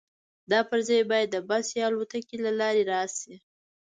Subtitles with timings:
[0.51, 3.33] دا پرزې باید د بس یا الوتکې له لارې راشي